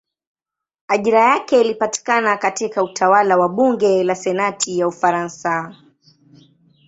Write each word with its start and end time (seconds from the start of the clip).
Ajira 0.87 1.19
yake 1.19 1.61
ilipatikana 1.61 2.37
katika 2.37 2.83
utawala 2.83 3.37
wa 3.37 3.49
bunge 3.49 4.03
la 4.03 4.15
senati 4.15 4.79
ya 4.79 4.87
Ufaransa. 4.87 5.75